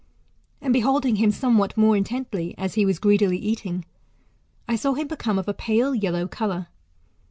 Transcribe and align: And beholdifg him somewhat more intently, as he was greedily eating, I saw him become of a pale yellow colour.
And 0.61 0.73
beholdifg 0.73 1.17
him 1.17 1.29
somewhat 1.29 1.77
more 1.77 1.95
intently, 1.95 2.55
as 2.57 2.73
he 2.73 2.87
was 2.87 2.97
greedily 2.97 3.37
eating, 3.37 3.85
I 4.67 4.75
saw 4.75 4.93
him 4.93 5.05
become 5.07 5.37
of 5.37 5.47
a 5.47 5.53
pale 5.53 5.93
yellow 5.93 6.27
colour. 6.27 6.69